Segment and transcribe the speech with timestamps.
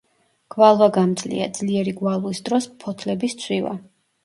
[0.53, 3.79] გვალვაგამძლეა; ძლიერი გვალვის დროს ფოთლები სცვივა.